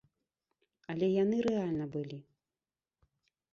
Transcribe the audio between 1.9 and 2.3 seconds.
былі.